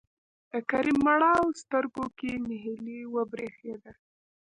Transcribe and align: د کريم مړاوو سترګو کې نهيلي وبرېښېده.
د 0.51 0.53
کريم 0.69 0.99
مړاوو 1.05 1.57
سترګو 1.61 2.05
کې 2.17 2.31
نهيلي 2.47 2.99
وبرېښېده. 3.13 3.93